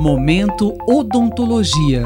[0.00, 2.02] Momento Odontologia.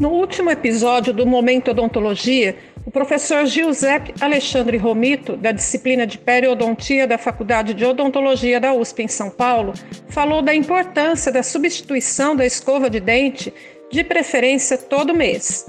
[0.00, 7.06] No último episódio do Momento Odontologia, o professor Giuseppe Alexandre Romito, da disciplina de periodontia
[7.06, 9.74] da Faculdade de Odontologia da USP em São Paulo,
[10.08, 13.54] falou da importância da substituição da escova de dente,
[13.92, 15.66] de preferência todo mês.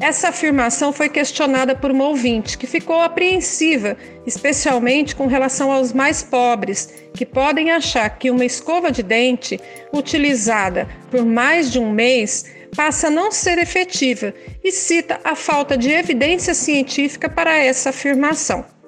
[0.00, 6.22] Essa afirmação foi questionada por uma ouvinte que ficou apreensiva, especialmente com relação aos mais
[6.22, 9.60] pobres, que podem achar que uma escova de dente
[9.92, 14.32] utilizada por mais de um mês passa a não ser efetiva
[14.64, 18.79] e cita a falta de evidência científica para essa afirmação.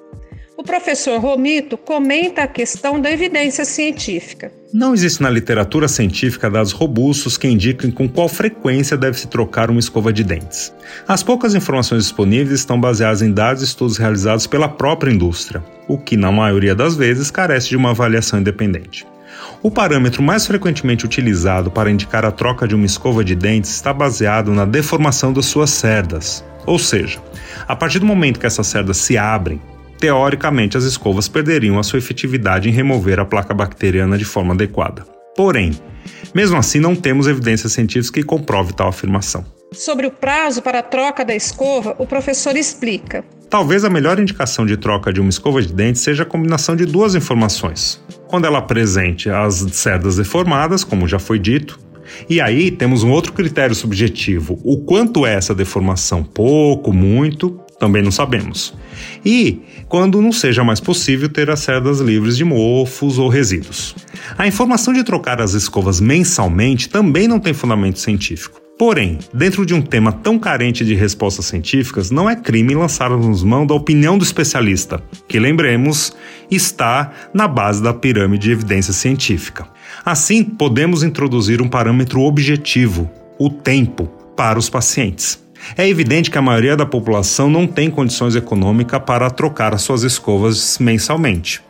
[0.63, 4.53] O professor Romito comenta a questão da evidência científica.
[4.73, 9.71] Não existe na literatura científica dados robustos que indiquem com qual frequência deve se trocar
[9.73, 10.73] uma escova de dentes.
[11.09, 15.99] As poucas informações disponíveis estão baseadas em dados e estudos realizados pela própria indústria, o
[15.99, 19.05] que, na maioria das vezes, carece de uma avaliação independente.
[19.65, 23.93] O parâmetro mais frequentemente utilizado para indicar a troca de uma escova de dentes está
[23.93, 26.45] baseado na deformação das suas cerdas.
[26.65, 27.19] Ou seja,
[27.67, 29.61] a partir do momento que essas cerdas se abrem,
[30.03, 35.07] teoricamente as escovas perderiam a sua efetividade em remover a placa bacteriana de forma adequada.
[35.37, 35.71] Porém,
[36.35, 39.47] mesmo assim, não temos evidência científica que comprove tal afirmação.
[39.71, 43.25] Sobre o prazo para a troca da escova, o professor explica.
[43.49, 46.85] Talvez a melhor indicação de troca de uma escova de dente seja a combinação de
[46.85, 48.03] duas informações.
[48.27, 51.79] Quando ela apresente as cerdas deformadas, como já foi dito,
[52.29, 56.25] e aí temos um outro critério subjetivo: o quanto é essa deformação?
[56.25, 58.73] Pouco, muito, também não sabemos
[59.25, 63.97] e quando não seja mais possível ter as cerdas livres de mofos ou resíduos.
[64.39, 68.63] A informação de trocar as escovas mensalmente também não tem fundamento científico.
[68.79, 73.67] Porém, dentro de um tema tão carente de respostas científicas, não é crime lançarmos mão
[73.67, 76.13] da opinião do especialista, que, lembremos,
[76.51, 79.67] está na base da pirâmide de evidência científica.
[80.05, 84.07] Assim, podemos introduzir um parâmetro objetivo, o tempo,
[84.37, 85.43] para os pacientes.
[85.77, 90.03] É evidente que a maioria da população não tem condições econômicas para trocar as suas
[90.03, 91.63] escovas mensalmente.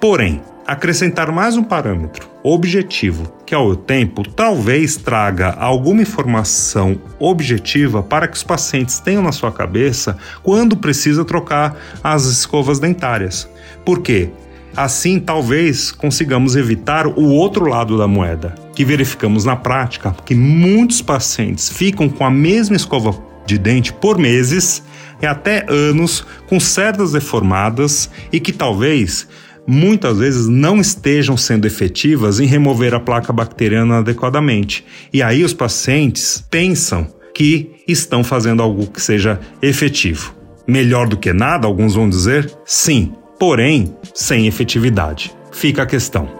[0.00, 8.02] Porém, acrescentar mais um parâmetro objetivo, que é o tempo, talvez traga alguma informação objetiva
[8.02, 13.48] para que os pacientes tenham na sua cabeça quando precisa trocar as escovas dentárias.
[13.84, 14.30] Por quê?
[14.76, 21.02] Assim, talvez consigamos evitar o outro lado da moeda, que verificamos na prática que muitos
[21.02, 24.82] pacientes ficam com a mesma escova de dente por meses
[25.20, 29.26] e até anos com cerdas deformadas e que talvez
[29.66, 34.84] muitas vezes não estejam sendo efetivas em remover a placa bacteriana adequadamente.
[35.12, 40.34] E aí os pacientes pensam que estão fazendo algo que seja efetivo.
[40.66, 42.52] Melhor do que nada, alguns vão dizer?
[42.64, 45.32] Sim, porém sem efetividade.
[45.50, 46.37] Fica a questão.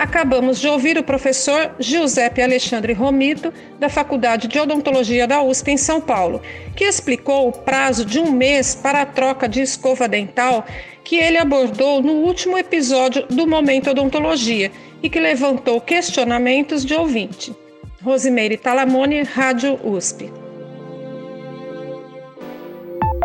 [0.00, 5.76] Acabamos de ouvir o professor Giuseppe Alexandre Romito, da Faculdade de Odontologia da USP em
[5.76, 6.40] São Paulo,
[6.74, 10.64] que explicou o prazo de um mês para a troca de escova dental
[11.04, 14.72] que ele abordou no último episódio do Momento Odontologia
[15.02, 17.54] e que levantou questionamentos de ouvinte.
[18.02, 20.32] Rosimeire Talamone, Rádio USP.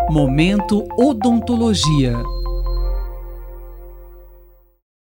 [0.10, 2.18] Momento Odontologia